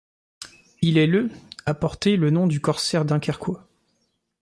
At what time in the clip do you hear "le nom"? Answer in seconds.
2.17-2.47